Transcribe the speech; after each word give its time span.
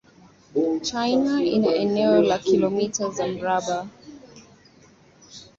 China 0.83 1.43
ina 1.43 1.73
eneo 1.75 2.21
la 2.21 2.37
kilomita 2.37 3.09
za 3.09 3.27
mraba 3.27 3.87